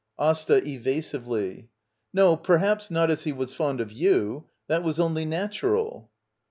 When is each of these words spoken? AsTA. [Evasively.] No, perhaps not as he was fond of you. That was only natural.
AsTA. 0.17 0.67
[Evasively.] 0.67 1.69
No, 2.11 2.35
perhaps 2.35 2.89
not 2.89 3.11
as 3.11 3.21
he 3.25 3.31
was 3.31 3.53
fond 3.53 3.79
of 3.79 3.91
you. 3.91 4.45
That 4.65 4.81
was 4.81 4.99
only 4.99 5.25
natural. 5.25 6.09